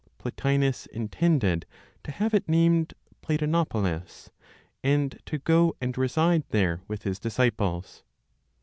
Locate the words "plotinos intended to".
0.17-2.11